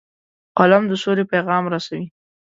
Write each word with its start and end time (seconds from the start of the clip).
قلم 0.57 0.83
د 0.87 0.93
سولې 1.03 1.23
پیغام 1.33 1.63
رسوي 1.73 2.05